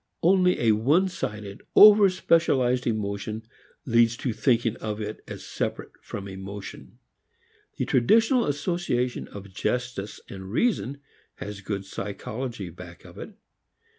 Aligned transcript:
Only 0.23 0.61
a 0.61 0.71
one 0.71 1.07
sided, 1.09 1.61
over 1.75 2.09
specialized 2.09 2.87
emotion 2.87 3.43
leads 3.85 4.17
to 4.17 4.33
thinking 4.33 4.75
of 4.77 4.99
it 4.99 5.23
as 5.27 5.45
separate 5.45 5.91
from 6.01 6.27
emotion. 6.27 6.97
The 7.77 7.85
traditional 7.85 8.45
association 8.47 9.27
of 9.27 9.53
justice 9.53 10.19
and 10.27 10.49
reason 10.49 11.01
has 11.35 11.61
good 11.61 11.85
psychology 11.85 12.71
back 12.71 13.05
of 13.05 13.19
it. 13.19 13.35